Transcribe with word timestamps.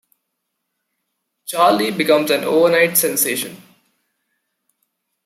Charlie 1.45 1.91
becomes 1.91 2.31
an 2.31 2.43
overnight 2.43 2.97
sensation. 2.97 3.61